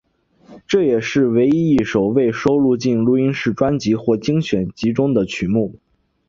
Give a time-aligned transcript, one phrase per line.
[0.65, 5.75] 这也是唯一一首未收录进录音室专辑或精选集中的曲目。